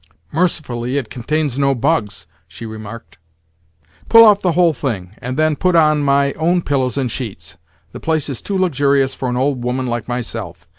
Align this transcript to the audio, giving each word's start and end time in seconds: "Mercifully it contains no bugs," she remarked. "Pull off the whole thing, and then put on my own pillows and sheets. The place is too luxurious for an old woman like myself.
"Mercifully 0.31 0.97
it 0.97 1.11
contains 1.11 1.59
no 1.59 1.75
bugs," 1.75 2.25
she 2.47 2.65
remarked. 2.65 3.19
"Pull 4.09 4.25
off 4.25 4.41
the 4.41 4.53
whole 4.53 4.73
thing, 4.73 5.11
and 5.19 5.37
then 5.37 5.55
put 5.55 5.75
on 5.75 6.01
my 6.01 6.33
own 6.33 6.63
pillows 6.63 6.97
and 6.97 7.11
sheets. 7.11 7.55
The 7.91 7.99
place 7.99 8.27
is 8.27 8.41
too 8.41 8.57
luxurious 8.57 9.13
for 9.13 9.29
an 9.29 9.37
old 9.37 9.63
woman 9.63 9.85
like 9.85 10.07
myself. 10.07 10.67